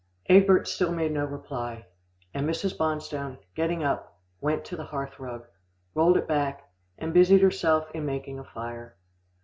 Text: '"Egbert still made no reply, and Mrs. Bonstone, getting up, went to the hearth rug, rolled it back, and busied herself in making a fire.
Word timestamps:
'"Egbert 0.35 0.67
still 0.67 0.91
made 0.91 1.11
no 1.11 1.25
reply, 1.25 1.85
and 2.33 2.49
Mrs. 2.49 2.75
Bonstone, 2.75 3.37
getting 3.53 3.83
up, 3.83 4.17
went 4.39 4.65
to 4.65 4.75
the 4.75 4.85
hearth 4.85 5.19
rug, 5.19 5.45
rolled 5.93 6.17
it 6.17 6.27
back, 6.27 6.67
and 6.97 7.13
busied 7.13 7.43
herself 7.43 7.85
in 7.93 8.03
making 8.03 8.39
a 8.39 8.43
fire. 8.43 8.97